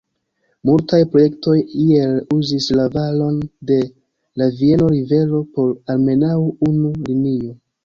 [0.67, 1.53] Multaj projektoj
[1.83, 3.37] iel uzis la valon
[3.73, 3.79] de
[4.43, 6.35] la Vieno-rivero por almenaŭ
[6.73, 7.57] unu linio.